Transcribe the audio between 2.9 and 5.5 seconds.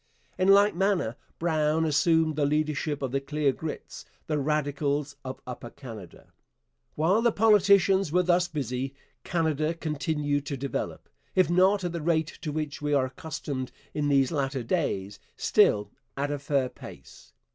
of the Clear Grits, the Radicals of